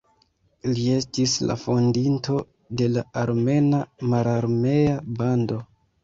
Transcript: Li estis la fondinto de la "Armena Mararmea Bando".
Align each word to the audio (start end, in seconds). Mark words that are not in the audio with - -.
Li 0.67 0.85
estis 0.99 1.33
la 1.49 1.55
fondinto 1.63 2.37
de 2.81 2.87
la 2.93 3.03
"Armena 3.23 3.81
Mararmea 4.13 4.97
Bando". 5.21 5.59